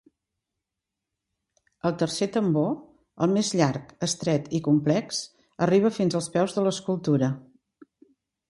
El 1.89 1.93
tercer 2.03 2.29
tambor, 2.37 2.71
el 3.27 3.35
més 3.37 3.51
llarg, 3.61 3.93
estret 4.09 4.49
i 4.61 4.65
complex, 4.69 5.23
arriba 5.67 5.95
fins 5.99 6.21
als 6.21 6.31
peus 6.39 6.57
de 6.57 6.69
l'escultura. 6.71 7.31